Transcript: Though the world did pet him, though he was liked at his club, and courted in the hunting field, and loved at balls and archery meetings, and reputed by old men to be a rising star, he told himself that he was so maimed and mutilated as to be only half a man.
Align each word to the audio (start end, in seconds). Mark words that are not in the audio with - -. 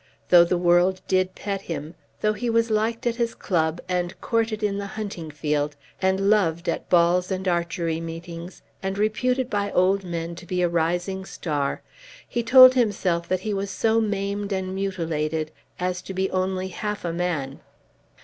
Though 0.29 0.43
the 0.45 0.57
world 0.57 0.99
did 1.07 1.35
pet 1.35 1.61
him, 1.61 1.93
though 2.21 2.33
he 2.33 2.49
was 2.49 2.71
liked 2.71 3.05
at 3.05 3.17
his 3.17 3.35
club, 3.35 3.79
and 3.87 4.19
courted 4.19 4.63
in 4.63 4.79
the 4.79 4.87
hunting 4.97 5.29
field, 5.29 5.75
and 6.01 6.27
loved 6.31 6.67
at 6.67 6.89
balls 6.89 7.29
and 7.29 7.47
archery 7.47 8.01
meetings, 8.01 8.63
and 8.81 8.97
reputed 8.97 9.47
by 9.47 9.69
old 9.71 10.03
men 10.03 10.33
to 10.37 10.47
be 10.47 10.63
a 10.63 10.67
rising 10.67 11.23
star, 11.23 11.83
he 12.27 12.41
told 12.41 12.73
himself 12.73 13.27
that 13.27 13.41
he 13.41 13.53
was 13.53 13.69
so 13.69 14.01
maimed 14.01 14.51
and 14.51 14.73
mutilated 14.73 15.51
as 15.79 16.01
to 16.01 16.15
be 16.15 16.31
only 16.31 16.69
half 16.69 17.05
a 17.05 17.13
man. 17.13 17.59